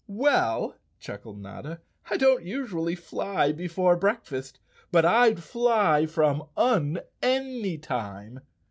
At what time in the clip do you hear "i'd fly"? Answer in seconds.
5.05-6.07